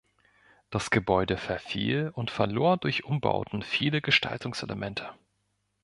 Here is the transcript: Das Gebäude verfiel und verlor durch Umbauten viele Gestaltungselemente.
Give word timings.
Das 0.71 0.89
Gebäude 0.89 1.37
verfiel 1.37 2.09
und 2.15 2.31
verlor 2.31 2.77
durch 2.77 3.03
Umbauten 3.03 3.61
viele 3.61 4.01
Gestaltungselemente. 4.01 5.07